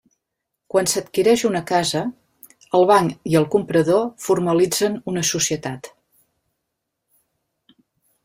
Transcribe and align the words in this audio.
Quan 0.75 0.87
s'adquireix 0.91 1.41
una 1.49 1.59
casa 1.71 1.99
el 2.79 2.87
banc 2.93 3.29
i 3.33 3.37
el 3.41 3.45
comprador 3.55 4.01
formalitzen 4.29 4.97
una 5.13 5.23
societat. 5.33 5.93